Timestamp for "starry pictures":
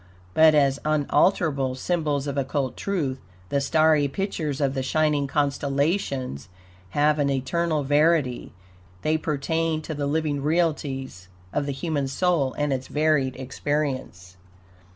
3.61-4.59